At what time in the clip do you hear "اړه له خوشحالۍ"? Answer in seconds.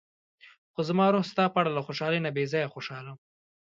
1.61-2.19